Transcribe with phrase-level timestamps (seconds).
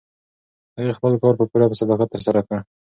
[0.77, 2.57] هغې خپل کار په پوره صداقت ترسره کړ.